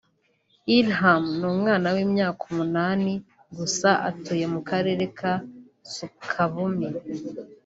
Ilham 0.77 1.23
ni 1.37 1.45
umwana 1.53 1.87
w’ 1.95 1.97
imyaka 2.05 2.41
umunani 2.51 3.13
gusa 3.57 3.89
atuye 4.09 4.45
mu 4.53 4.61
karere 4.69 5.03
ka 5.17 5.33
Sukabumi 5.93 6.87